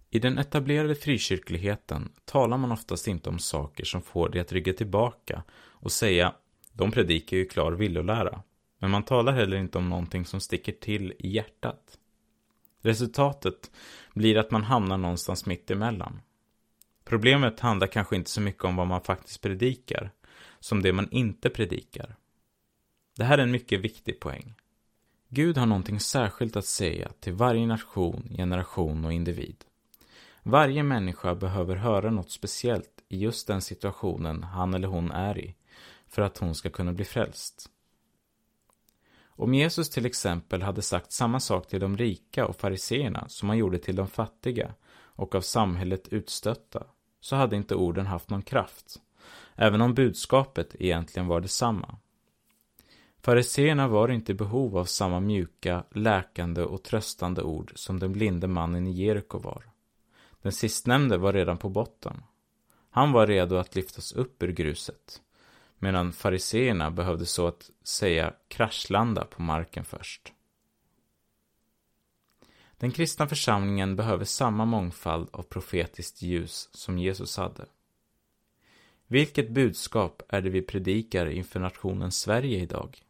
I 0.09 0.19
den 0.19 0.37
etablerade 0.37 0.95
frikyrkligheten 0.95 2.09
talar 2.25 2.57
man 2.57 2.71
oftast 2.71 3.07
inte 3.07 3.29
om 3.29 3.39
saker 3.39 3.85
som 3.85 4.01
får 4.01 4.29
dig 4.29 4.41
att 4.41 4.51
rygga 4.51 4.73
tillbaka 4.73 5.43
och 5.51 5.91
säga 5.91 6.35
de 6.73 6.91
predikar 6.91 7.37
ju 7.37 7.45
klar 7.45 7.71
villolära. 7.71 8.43
Men 8.79 8.91
man 8.91 9.03
talar 9.03 9.33
heller 9.33 9.57
inte 9.57 9.77
om 9.77 9.89
någonting 9.89 10.25
som 10.25 10.39
sticker 10.39 10.71
till 10.71 11.13
i 11.19 11.29
hjärtat. 11.29 11.97
Resultatet 12.81 13.71
blir 14.13 14.37
att 14.37 14.51
man 14.51 14.63
hamnar 14.63 14.97
någonstans 14.97 15.45
mitt 15.45 15.71
emellan. 15.71 16.21
Problemet 17.03 17.59
handlar 17.59 17.87
kanske 17.87 18.15
inte 18.15 18.29
så 18.29 18.41
mycket 18.41 18.63
om 18.63 18.75
vad 18.75 18.87
man 18.87 19.01
faktiskt 19.01 19.41
predikar, 19.41 20.11
som 20.59 20.81
det 20.81 20.93
man 20.93 21.09
inte 21.11 21.49
predikar. 21.49 22.15
Det 23.17 23.23
här 23.23 23.37
är 23.37 23.43
en 23.43 23.51
mycket 23.51 23.81
viktig 23.81 24.19
poäng. 24.19 24.53
Gud 25.29 25.57
har 25.57 25.65
någonting 25.65 25.99
särskilt 25.99 26.55
att 26.55 26.65
säga 26.65 27.11
till 27.19 27.33
varje 27.33 27.67
nation, 27.67 28.33
generation 28.37 29.05
och 29.05 29.13
individ. 29.13 29.65
Varje 30.43 30.83
människa 30.83 31.35
behöver 31.35 31.75
höra 31.75 32.11
något 32.11 32.31
speciellt 32.31 33.03
i 33.09 33.17
just 33.17 33.47
den 33.47 33.61
situationen 33.61 34.43
han 34.43 34.73
eller 34.73 34.87
hon 34.87 35.11
är 35.11 35.37
i, 35.37 35.55
för 36.07 36.21
att 36.21 36.37
hon 36.37 36.55
ska 36.55 36.69
kunna 36.69 36.93
bli 36.93 37.05
frälst. 37.05 37.69
Om 39.27 39.53
Jesus 39.53 39.89
till 39.89 40.05
exempel 40.05 40.61
hade 40.61 40.81
sagt 40.81 41.11
samma 41.11 41.39
sak 41.39 41.67
till 41.67 41.79
de 41.79 41.97
rika 41.97 42.45
och 42.47 42.55
fariseerna 42.55 43.25
som 43.29 43.49
han 43.49 43.57
gjorde 43.57 43.79
till 43.79 43.95
de 43.95 44.07
fattiga 44.07 44.73
och 44.91 45.35
av 45.35 45.41
samhället 45.41 46.07
utstötta, 46.07 46.83
så 47.21 47.35
hade 47.35 47.55
inte 47.55 47.75
orden 47.75 48.05
haft 48.05 48.29
någon 48.29 48.41
kraft, 48.41 49.01
även 49.55 49.81
om 49.81 49.93
budskapet 49.93 50.75
egentligen 50.79 51.27
var 51.27 51.41
detsamma. 51.41 51.97
Fariseerna 53.21 53.87
var 53.87 54.09
inte 54.09 54.31
i 54.31 54.35
behov 54.35 54.77
av 54.77 54.85
samma 54.85 55.19
mjuka, 55.19 55.83
läkande 55.91 56.63
och 56.63 56.83
tröstande 56.83 57.41
ord 57.43 57.71
som 57.75 57.99
den 57.99 58.11
blinde 58.11 58.47
mannen 58.47 58.87
i 58.87 58.91
Jeriko 58.91 59.37
var. 59.39 59.68
Den 60.41 60.51
sistnämnde 60.51 61.17
var 61.17 61.33
redan 61.33 61.57
på 61.57 61.69
botten. 61.69 62.23
Han 62.89 63.11
var 63.11 63.27
redo 63.27 63.55
att 63.55 63.75
lyftas 63.75 64.11
upp 64.11 64.43
ur 64.43 64.51
gruset, 64.51 65.21
medan 65.79 66.13
fariseerna 66.13 66.91
behövde 66.91 67.25
så 67.25 67.47
att 67.47 67.69
säga 67.83 68.33
kraschlanda 68.47 69.25
på 69.25 69.41
marken 69.41 69.85
först. 69.85 70.33
Den 72.77 72.91
kristna 72.91 73.27
församlingen 73.27 73.95
behöver 73.95 74.25
samma 74.25 74.65
mångfald 74.65 75.29
av 75.31 75.43
profetiskt 75.43 76.21
ljus 76.21 76.69
som 76.71 76.97
Jesus 76.97 77.37
hade. 77.37 77.65
Vilket 79.07 79.49
budskap 79.49 80.21
är 80.29 80.41
det 80.41 80.49
vi 80.49 80.61
predikar 80.61 81.25
inför 81.25 81.59
nationen 81.59 82.11
Sverige 82.11 82.59
idag? 82.59 83.01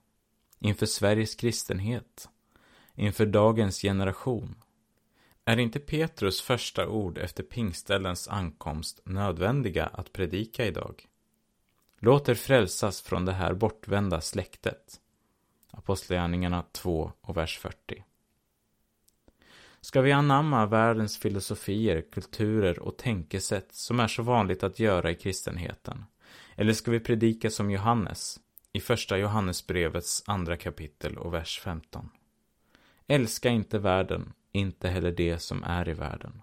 Inför 0.60 0.86
Sveriges 0.86 1.36
kristenhet? 1.36 2.30
Inför 2.96 3.26
dagens 3.26 3.82
generation? 3.82 4.56
Är 5.50 5.60
inte 5.60 5.80
Petrus 5.80 6.42
första 6.42 6.88
ord 6.88 7.18
efter 7.18 7.44
pingställens 7.44 8.28
ankomst 8.28 9.02
nödvändiga 9.04 9.86
att 9.86 10.14
predika 10.14 10.66
idag? 10.66 11.08
Låt 12.00 12.30
er 12.30 12.36
frälsas 12.36 13.02
från 13.02 13.26
det 13.26 13.34
här 13.34 13.54
bortvända 13.54 14.22
släktet. 14.22 15.00
Apostlagärningarna 15.72 16.64
2 16.72 17.12
och 17.22 17.38
vers 17.38 17.58
40. 17.58 18.04
Ska 19.82 20.02
vi 20.02 20.12
anamma 20.12 20.66
världens 20.66 21.18
filosofier, 21.18 22.02
kulturer 22.12 22.80
och 22.80 22.98
tänkesätt 22.98 23.74
som 23.74 24.00
är 24.00 24.08
så 24.08 24.24
vanligt 24.24 24.64
att 24.64 24.80
göra 24.80 25.12
i 25.12 25.16
kristenheten? 25.16 26.06
Eller 26.56 26.74
ska 26.74 26.92
vi 26.92 27.00
predika 27.00 27.50
som 27.50 27.72
Johannes 27.72 28.40
i 28.74 28.80
första 28.80 29.18
Johannesbrevets 29.18 30.24
andra 30.26 30.58
kapitel 30.58 31.18
och 31.18 31.34
vers 31.34 31.60
15? 31.60 32.10
Älska 33.08 33.50
inte 33.50 33.80
världen, 33.80 34.34
inte 34.52 34.90
heller 34.90 35.12
det 35.12 35.40
som 35.40 35.64
är 35.64 35.90
i 35.90 35.94
världen. 35.94 36.42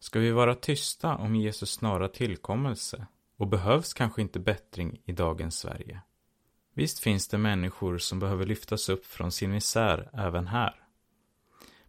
Ska 0.00 0.20
vi 0.20 0.30
vara 0.30 0.54
tysta 0.54 1.16
om 1.16 1.36
Jesus 1.36 1.70
snara 1.70 2.08
tillkommelse 2.08 3.06
och 3.36 3.48
behövs 3.48 3.94
kanske 3.94 4.22
inte 4.22 4.40
bättring 4.40 5.02
i 5.04 5.12
dagens 5.12 5.58
Sverige? 5.58 6.00
Visst 6.74 6.98
finns 6.98 7.28
det 7.28 7.38
människor 7.38 7.98
som 7.98 8.18
behöver 8.18 8.46
lyftas 8.46 8.88
upp 8.88 9.06
från 9.06 9.32
sin 9.32 9.50
misär 9.50 10.10
även 10.12 10.46
här. 10.46 10.74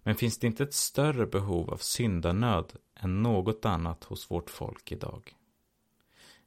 Men 0.04 0.15
finns 0.15 0.39
det 0.39 0.48
inte 0.48 0.63
ett 0.63 0.74
större 0.74 1.26
behov 1.26 1.70
av 1.70 1.78
syndanöd 1.78 2.74
än 2.96 3.24
något 3.24 3.65
annat 3.65 4.04
hos 4.04 4.32
vårt 4.32 4.50
folk 4.50 4.92
idag? 4.92 5.36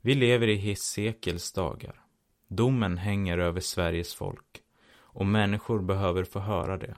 Vi 0.00 0.14
lever 0.14 0.48
i 0.48 0.56
Hesekels 0.56 1.52
dagar. 1.52 2.02
Domen 2.48 2.98
hänger 2.98 3.38
över 3.38 3.60
Sveriges 3.60 4.14
folk 4.14 4.62
och 4.94 5.26
människor 5.26 5.82
behöver 5.82 6.24
få 6.24 6.38
höra 6.38 6.78
det. 6.78 6.96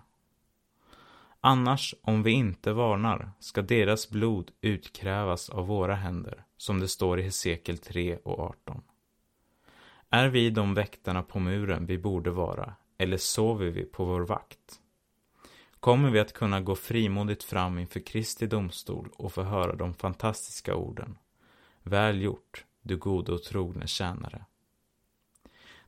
Annars, 1.46 1.94
om 2.02 2.22
vi 2.22 2.30
inte 2.30 2.72
varnar, 2.72 3.32
ska 3.38 3.62
deras 3.62 4.10
blod 4.10 4.50
utkrävas 4.60 5.50
av 5.50 5.66
våra 5.66 5.94
händer, 5.94 6.44
som 6.56 6.80
det 6.80 6.88
står 6.88 7.20
i 7.20 7.22
Hesekiel 7.22 7.78
3 7.78 8.16
och 8.16 8.38
18. 8.38 8.82
Är 10.10 10.28
vi 10.28 10.50
de 10.50 10.74
väktarna 10.74 11.22
på 11.22 11.38
muren 11.38 11.86
vi 11.86 11.98
borde 11.98 12.30
vara, 12.30 12.74
eller 12.98 13.16
sover 13.16 13.66
vi 13.66 13.84
på 13.84 14.04
vår 14.04 14.20
vakt? 14.20 14.80
Kommer 15.80 16.10
vi 16.10 16.20
att 16.20 16.32
kunna 16.32 16.60
gå 16.60 16.74
frimodigt 16.74 17.44
fram 17.44 17.78
inför 17.78 18.00
Kristi 18.00 18.46
domstol 18.46 19.08
och 19.16 19.32
få 19.32 19.42
höra 19.42 19.76
de 19.76 19.94
fantastiska 19.94 20.74
orden? 20.74 21.18
Väl 21.82 22.22
gjort, 22.22 22.64
du 22.82 22.96
gode 22.96 23.32
och 23.32 23.42
trogne 23.42 23.86
tjänare. 23.86 24.44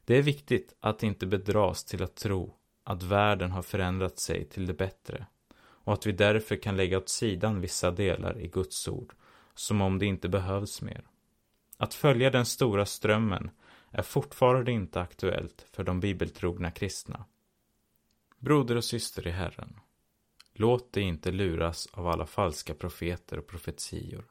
Det 0.04 0.18
är 0.18 0.22
viktigt 0.22 0.76
att 0.80 1.02
inte 1.02 1.26
bedras 1.26 1.84
till 1.84 2.02
att 2.02 2.16
tro 2.16 2.54
att 2.84 3.02
världen 3.02 3.50
har 3.50 3.62
förändrat 3.62 4.18
sig 4.18 4.44
till 4.44 4.66
det 4.66 4.74
bättre 4.74 5.26
och 5.86 5.92
att 5.92 6.06
vi 6.06 6.12
därför 6.12 6.56
kan 6.56 6.76
lägga 6.76 6.98
åt 6.98 7.08
sidan 7.08 7.60
vissa 7.60 7.90
delar 7.90 8.40
i 8.40 8.48
Guds 8.48 8.88
ord, 8.88 9.14
som 9.54 9.80
om 9.80 9.98
det 9.98 10.06
inte 10.06 10.28
behövs 10.28 10.82
mer. 10.82 11.04
Att 11.76 11.94
följa 11.94 12.30
den 12.30 12.46
stora 12.46 12.86
strömmen 12.86 13.50
är 13.90 14.02
fortfarande 14.02 14.72
inte 14.72 15.00
aktuellt 15.00 15.66
för 15.72 15.84
de 15.84 16.00
bibeltrogna 16.00 16.70
kristna. 16.70 17.24
Broder 18.38 18.76
och 18.76 18.84
syster 18.84 19.26
i 19.26 19.30
Herren, 19.30 19.80
låt 20.54 20.92
dig 20.92 21.02
inte 21.02 21.32
luras 21.32 21.88
av 21.92 22.06
alla 22.08 22.26
falska 22.26 22.74
profeter 22.74 23.38
och 23.38 23.46
profetior. 23.46 24.24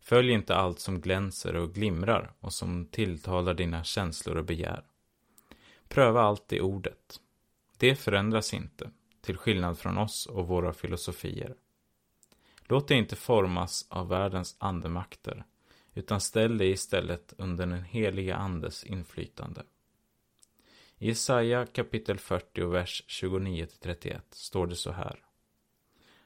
Följ 0.00 0.32
inte 0.32 0.54
allt 0.54 0.80
som 0.80 1.00
glänser 1.00 1.56
och 1.56 1.74
glimrar 1.74 2.32
och 2.40 2.52
som 2.52 2.86
tilltalar 2.86 3.54
dina 3.54 3.84
känslor 3.84 4.36
och 4.36 4.44
begär. 4.44 4.84
Pröva 5.88 6.22
allt 6.22 6.52
i 6.52 6.60
ordet. 6.60 7.20
Det 7.78 7.94
förändras 7.94 8.54
inte 8.54 8.90
till 9.20 9.36
skillnad 9.36 9.78
från 9.78 9.98
oss 9.98 10.26
och 10.26 10.48
våra 10.48 10.72
filosofier. 10.72 11.54
Låt 12.62 12.88
dig 12.88 12.98
inte 12.98 13.16
formas 13.16 13.86
av 13.88 14.08
världens 14.08 14.56
andemakter, 14.58 15.44
utan 15.94 16.20
ställ 16.20 16.58
dig 16.58 16.70
istället 16.70 17.34
under 17.38 17.66
den 17.66 17.82
heliga 17.82 18.36
andes 18.36 18.84
inflytande. 18.84 19.62
I 20.98 21.08
Jesaja 21.08 21.66
kapitel 21.66 22.18
40 22.18 22.62
och 22.62 22.74
vers 22.74 23.04
29-31 23.08 24.20
står 24.30 24.66
det 24.66 24.76
så 24.76 24.92
här. 24.92 25.22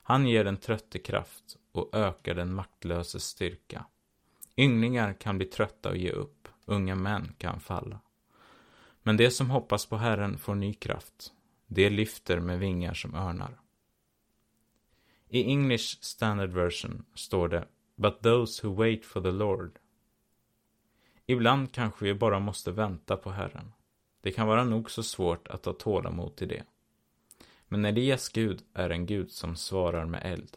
Han 0.02 0.26
ger 0.26 0.44
den 0.44 0.56
trötte 0.56 0.98
kraft 0.98 1.56
och 1.72 1.94
ökar 1.94 2.34
den 2.34 2.54
maktlöses 2.54 3.24
styrka. 3.24 3.84
Ynglingar 4.56 5.12
kan 5.12 5.38
bli 5.38 5.46
trötta 5.46 5.88
och 5.88 5.96
ge 5.96 6.10
upp, 6.10 6.48
unga 6.64 6.94
män 6.94 7.34
kan 7.38 7.60
falla. 7.60 8.00
Men 9.02 9.16
de 9.16 9.30
som 9.30 9.50
hoppas 9.50 9.86
på 9.86 9.96
Herren 9.96 10.38
får 10.38 10.54
ny 10.54 10.74
kraft. 10.74 11.33
Det 11.74 11.90
lyfter 11.90 12.40
med 12.40 12.58
vingar 12.58 12.94
som 12.94 13.14
örnar. 13.14 13.60
I 15.28 15.44
English 15.44 15.98
Standard 16.00 16.50
Version 16.50 17.04
står 17.14 17.48
det 17.48 17.68
But 17.96 18.22
those 18.22 18.66
who 18.66 18.74
wait 18.74 19.04
for 19.04 19.20
the 19.20 19.30
Lord. 19.30 19.78
Ibland 21.26 21.72
kanske 21.72 22.04
vi 22.04 22.14
bara 22.14 22.38
måste 22.40 22.70
vänta 22.70 23.16
på 23.16 23.30
Herren. 23.30 23.72
Det 24.20 24.32
kan 24.32 24.46
vara 24.46 24.64
nog 24.64 24.90
så 24.90 25.02
svårt 25.02 25.48
att 25.48 25.64
ha 25.64 25.72
tålamod 25.72 26.36
till 26.36 26.48
det. 26.48 26.64
Men 27.68 27.84
Elias 27.84 28.28
Gud 28.28 28.62
är 28.74 28.90
en 28.90 29.06
Gud 29.06 29.32
som 29.32 29.56
svarar 29.56 30.06
med 30.06 30.22
eld. 30.24 30.56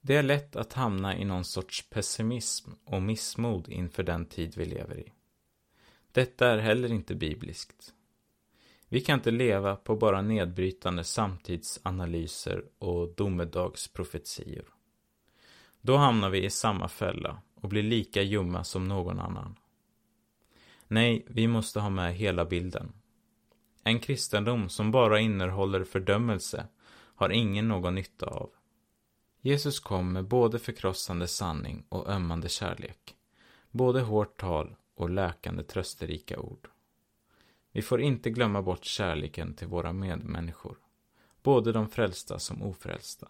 Det 0.00 0.16
är 0.16 0.22
lätt 0.22 0.56
att 0.56 0.72
hamna 0.72 1.16
i 1.16 1.24
någon 1.24 1.44
sorts 1.44 1.90
pessimism 1.90 2.70
och 2.84 3.02
missmod 3.02 3.68
inför 3.68 4.02
den 4.02 4.26
tid 4.26 4.56
vi 4.56 4.64
lever 4.64 4.98
i. 4.98 5.12
Detta 6.12 6.48
är 6.48 6.58
heller 6.58 6.92
inte 6.92 7.14
bibliskt. 7.14 7.92
Vi 8.88 9.00
kan 9.00 9.18
inte 9.18 9.30
leva 9.30 9.76
på 9.76 9.96
bara 9.96 10.22
nedbrytande 10.22 11.04
samtidsanalyser 11.04 12.64
och 12.78 13.14
domedagsprofetior. 13.14 14.64
Då 15.80 15.96
hamnar 15.96 16.30
vi 16.30 16.44
i 16.44 16.50
samma 16.50 16.88
fälla 16.88 17.42
och 17.54 17.68
blir 17.68 17.82
lika 17.82 18.22
ljumma 18.22 18.64
som 18.64 18.88
någon 18.88 19.20
annan. 19.20 19.56
Nej, 20.88 21.26
vi 21.28 21.48
måste 21.48 21.80
ha 21.80 21.90
med 21.90 22.14
hela 22.14 22.44
bilden. 22.44 22.92
En 23.84 23.98
kristendom 23.98 24.68
som 24.68 24.90
bara 24.90 25.20
innehåller 25.20 25.84
fördömelse 25.84 26.66
har 27.14 27.30
ingen 27.30 27.68
någon 27.68 27.94
nytta 27.94 28.26
av. 28.26 28.50
Jesus 29.40 29.80
kom 29.80 30.12
med 30.12 30.24
både 30.24 30.58
förkrossande 30.58 31.26
sanning 31.26 31.84
och 31.88 32.08
ömmande 32.08 32.48
kärlek, 32.48 33.16
både 33.70 34.00
hårt 34.00 34.40
tal 34.40 34.76
och 34.94 35.10
läkande 35.10 35.62
trösterika 35.62 36.38
ord. 36.38 36.68
Vi 37.76 37.82
får 37.82 38.00
inte 38.00 38.30
glömma 38.30 38.62
bort 38.62 38.84
kärleken 38.84 39.54
till 39.54 39.66
våra 39.66 39.92
medmänniskor, 39.92 40.78
både 41.42 41.72
de 41.72 41.88
frälsta 41.88 42.38
som 42.38 42.62
ofrälsta. 42.62 43.28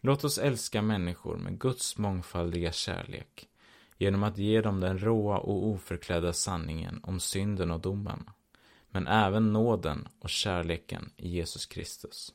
Låt 0.00 0.24
oss 0.24 0.38
älska 0.38 0.82
människor 0.82 1.36
med 1.36 1.58
Guds 1.58 1.98
mångfaldiga 1.98 2.72
kärlek 2.72 3.48
genom 3.96 4.22
att 4.22 4.38
ge 4.38 4.60
dem 4.60 4.80
den 4.80 4.98
råa 4.98 5.38
och 5.38 5.66
oförklädda 5.66 6.32
sanningen 6.32 7.00
om 7.02 7.20
synden 7.20 7.70
och 7.70 7.80
domen, 7.80 8.30
men 8.90 9.06
även 9.06 9.52
nåden 9.52 10.08
och 10.20 10.30
kärleken 10.30 11.10
i 11.16 11.28
Jesus 11.28 11.66
Kristus. 11.66 12.34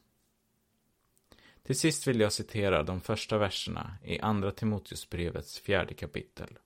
Till 1.64 1.80
sist 1.80 2.08
vill 2.08 2.20
jag 2.20 2.34
citera 2.34 2.84
de 2.84 3.02
första 3.02 3.38
verserna 3.38 3.98
i 4.04 4.20
Andra 4.20 4.52
Timoteusbrevets 4.52 5.60
fjärde 5.60 5.94
kapitel. 5.94 6.58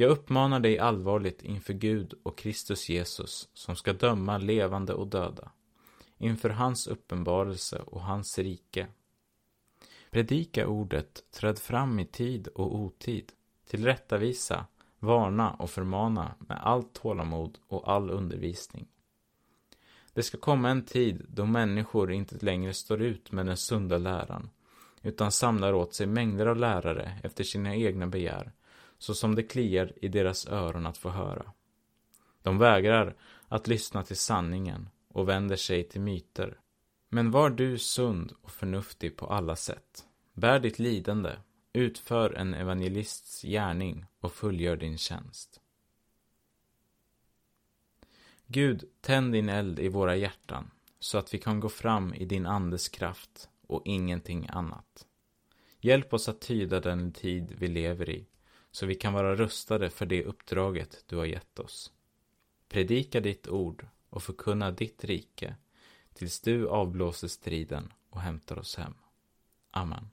Jag 0.00 0.10
uppmanar 0.10 0.60
dig 0.60 0.78
allvarligt 0.78 1.42
inför 1.42 1.72
Gud 1.72 2.14
och 2.22 2.38
Kristus 2.38 2.88
Jesus 2.88 3.48
som 3.54 3.76
ska 3.76 3.92
döma 3.92 4.38
levande 4.38 4.94
och 4.94 5.06
döda, 5.06 5.50
inför 6.18 6.50
hans 6.50 6.86
uppenbarelse 6.86 7.78
och 7.78 8.02
hans 8.02 8.38
rike. 8.38 8.86
Predika 10.10 10.66
ordet, 10.66 11.24
träd 11.30 11.58
fram 11.58 11.98
i 11.98 12.06
tid 12.06 12.48
och 12.48 12.74
otid, 12.74 13.32
tillrättavisa, 13.66 14.66
varna 14.98 15.50
och 15.50 15.70
förmana 15.70 16.34
med 16.38 16.58
allt 16.62 16.92
tålamod 16.92 17.58
och 17.68 17.92
all 17.92 18.10
undervisning. 18.10 18.88
Det 20.12 20.22
ska 20.22 20.38
komma 20.38 20.70
en 20.70 20.84
tid 20.84 21.26
då 21.28 21.46
människor 21.46 22.12
inte 22.12 22.44
längre 22.44 22.74
står 22.74 23.02
ut 23.02 23.32
med 23.32 23.46
den 23.46 23.56
sunda 23.56 23.98
läran, 23.98 24.50
utan 25.02 25.32
samlar 25.32 25.72
åt 25.72 25.94
sig 25.94 26.06
mängder 26.06 26.46
av 26.46 26.56
lärare 26.56 27.20
efter 27.22 27.44
sina 27.44 27.76
egna 27.76 28.06
begär, 28.06 28.52
så 29.00 29.14
som 29.14 29.34
det 29.34 29.42
kliar 29.42 29.92
i 29.96 30.08
deras 30.08 30.46
öron 30.46 30.86
att 30.86 30.98
få 30.98 31.08
höra. 31.08 31.52
De 32.42 32.58
vägrar 32.58 33.16
att 33.48 33.66
lyssna 33.66 34.02
till 34.02 34.16
sanningen 34.16 34.88
och 35.08 35.28
vänder 35.28 35.56
sig 35.56 35.88
till 35.88 36.00
myter. 36.00 36.60
Men 37.08 37.30
var 37.30 37.50
du 37.50 37.78
sund 37.78 38.32
och 38.42 38.50
förnuftig 38.50 39.16
på 39.16 39.26
alla 39.26 39.56
sätt. 39.56 40.06
Bär 40.32 40.60
ditt 40.60 40.78
lidande, 40.78 41.36
utför 41.72 42.32
en 42.32 42.54
evangelists 42.54 43.42
gärning 43.42 44.06
och 44.20 44.32
fullgör 44.32 44.76
din 44.76 44.98
tjänst. 44.98 45.60
Gud, 48.46 48.84
tänd 49.00 49.32
din 49.32 49.48
eld 49.48 49.78
i 49.78 49.88
våra 49.88 50.16
hjärtan 50.16 50.70
så 50.98 51.18
att 51.18 51.34
vi 51.34 51.38
kan 51.38 51.60
gå 51.60 51.68
fram 51.68 52.14
i 52.14 52.24
din 52.24 52.46
andes 52.46 52.88
kraft 52.88 53.48
och 53.66 53.82
ingenting 53.84 54.46
annat. 54.48 55.06
Hjälp 55.80 56.14
oss 56.14 56.28
att 56.28 56.40
tyda 56.40 56.80
den 56.80 57.12
tid 57.12 57.54
vi 57.58 57.68
lever 57.68 58.10
i 58.10 58.26
så 58.70 58.86
vi 58.86 58.94
kan 58.94 59.12
vara 59.12 59.36
rustade 59.36 59.90
för 59.90 60.06
det 60.06 60.24
uppdraget 60.24 61.04
du 61.06 61.16
har 61.16 61.24
gett 61.24 61.58
oss. 61.58 61.92
Predika 62.68 63.20
ditt 63.20 63.48
ord 63.48 63.86
och 64.10 64.22
förkunna 64.22 64.70
ditt 64.70 65.04
rike 65.04 65.56
tills 66.12 66.40
du 66.40 66.68
avblåser 66.68 67.28
striden 67.28 67.92
och 68.10 68.20
hämtar 68.20 68.58
oss 68.58 68.76
hem. 68.76 68.94
Amen. 69.70 70.10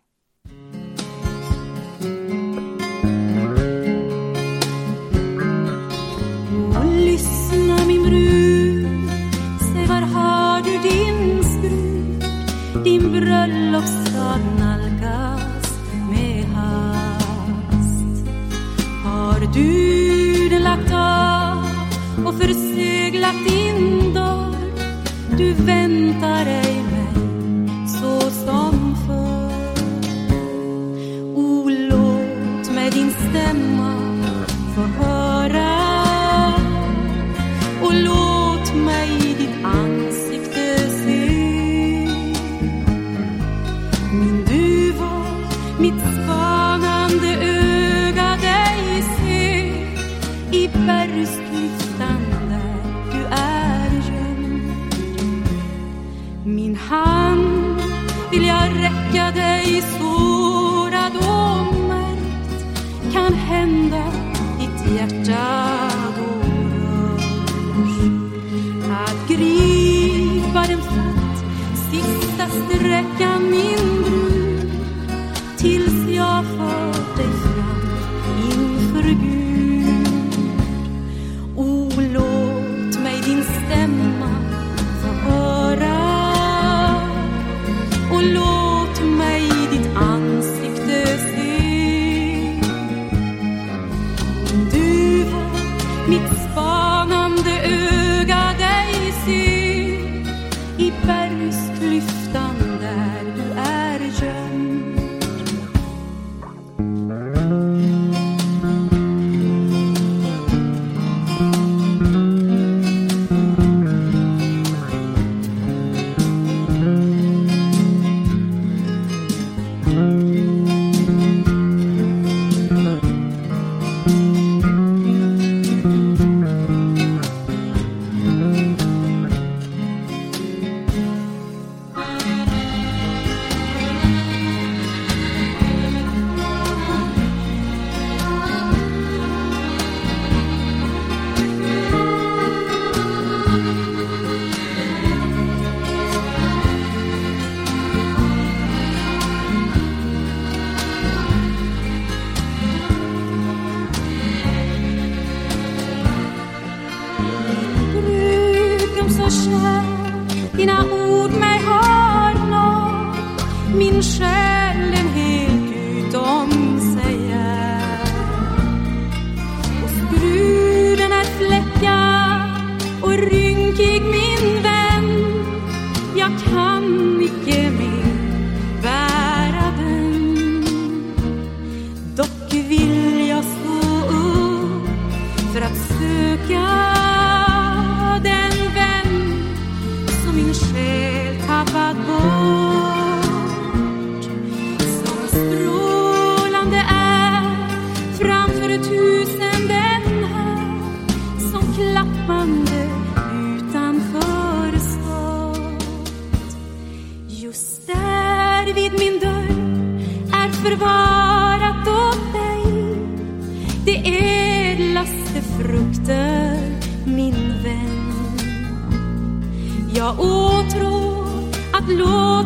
Och 22.38 22.44
förseglat 22.44 23.36
din 23.48 24.14
dörr? 24.14 24.56
Du 25.38 25.54
väntar 25.54 26.67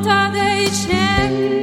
óta 0.02 0.32
þau 0.34 0.66
snem 0.74 1.61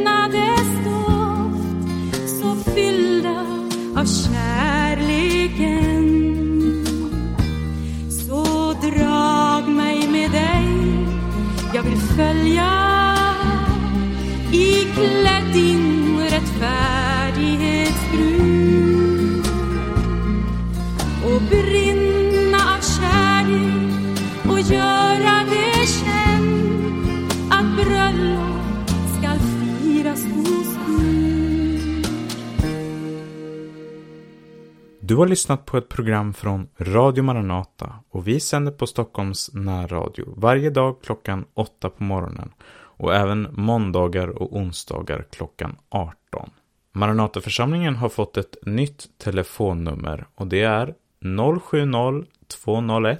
Du 35.08 35.16
har 35.16 35.26
lyssnat 35.26 35.64
på 35.64 35.76
ett 35.76 35.88
program 35.88 36.34
från 36.34 36.68
Radio 36.78 37.24
Maranata 37.24 37.94
och 38.10 38.28
vi 38.28 38.40
sänder 38.40 38.72
på 38.72 38.86
Stockholms 38.86 39.50
närradio 39.54 40.34
varje 40.36 40.70
dag 40.70 41.02
klockan 41.02 41.44
8 41.54 41.90
på 41.90 42.02
morgonen 42.02 42.52
och 42.70 43.14
även 43.14 43.48
måndagar 43.52 44.28
och 44.28 44.56
onsdagar 44.56 45.26
klockan 45.30 45.76
18. 45.88 46.50
Maranataförsamlingen 46.92 47.96
har 47.96 48.08
fått 48.08 48.36
ett 48.36 48.56
nytt 48.62 49.18
telefonnummer 49.18 50.26
och 50.34 50.46
det 50.46 50.62
är 50.62 50.94
070-201 51.20 53.18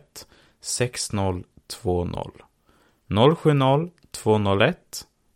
6020. 0.61 1.45
070-201 3.09 4.75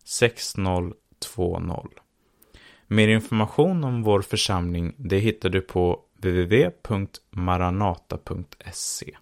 6020. 0.04 1.88
Mer 2.86 3.08
information 3.08 3.84
om 3.84 4.02
vår 4.02 4.22
församling 4.22 4.94
det 4.96 5.18
hittar 5.18 5.48
du 5.48 5.60
på 5.60 6.00
www.maranata.se. 6.22 9.16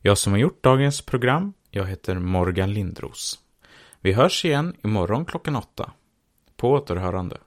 Jag 0.00 0.18
som 0.18 0.32
har 0.32 0.40
gjort 0.40 0.62
dagens 0.62 1.02
program, 1.02 1.52
jag 1.70 1.86
heter 1.86 2.18
Morgan 2.18 2.72
Lindros. 2.72 3.38
Vi 4.00 4.12
hörs 4.12 4.44
igen 4.44 4.76
imorgon 4.84 5.24
klockan 5.24 5.56
åtta. 5.56 5.92
På 6.56 6.70
återhörande. 6.70 7.38